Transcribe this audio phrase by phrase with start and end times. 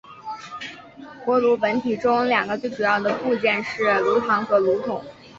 [1.23, 5.05] 锅炉本体中两个最主要的部件是炉膛和锅筒。